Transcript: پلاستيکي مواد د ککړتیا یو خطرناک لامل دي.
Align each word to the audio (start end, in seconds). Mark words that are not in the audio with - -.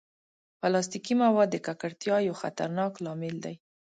پلاستيکي 0.59 1.13
مواد 1.23 1.49
د 1.51 1.57
ککړتیا 1.65 2.15
یو 2.27 2.35
خطرناک 2.41 2.93
لامل 3.05 3.35
دي. 3.45 3.55